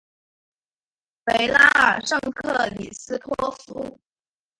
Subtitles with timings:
[1.25, 3.99] 维拉尔圣克里斯托夫。